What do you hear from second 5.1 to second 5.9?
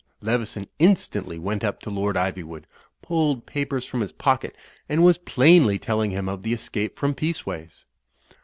plainly